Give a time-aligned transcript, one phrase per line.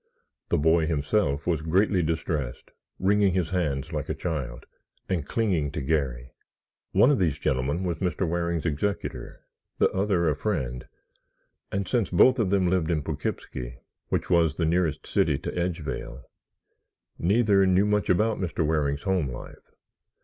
[0.49, 4.65] The boy himself was greatly distressed, wringing his hands like a child,
[5.07, 6.31] and clinging to Garry.
[6.91, 8.27] One of these gentlemen was Mr.
[8.27, 9.41] Waring's executor,
[9.77, 10.87] the other a friend,
[11.71, 13.77] and since both of them lived in Poughkeepsie,
[14.09, 16.23] which was the nearest city to Edgevale,
[17.19, 18.65] neither knew much about Mr.
[18.65, 19.69] Waring's home life.